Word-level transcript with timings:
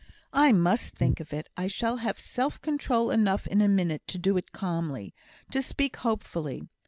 "I 0.33 0.51
must 0.51 0.95
think 0.95 1.19
of 1.19 1.31
it. 1.31 1.47
I 1.55 1.67
shall 1.67 1.97
have 1.97 2.19
self 2.19 2.59
control 2.59 3.11
enough 3.11 3.45
in 3.45 3.61
a 3.61 3.67
minute 3.67 4.01
to 4.07 4.17
do 4.17 4.35
it 4.35 4.51
calmly 4.51 5.13
to 5.51 5.61
speak 5.61 5.97
hopefully. 5.97 6.67